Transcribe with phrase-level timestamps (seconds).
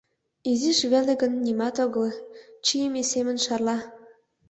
[0.51, 2.07] Изиш веле гын, нимат огыл,
[2.65, 3.77] чийыме семын шарла.